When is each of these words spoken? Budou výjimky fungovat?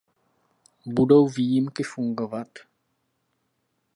Budou 0.85 1.27
výjimky 1.29 1.83
fungovat? 1.83 2.47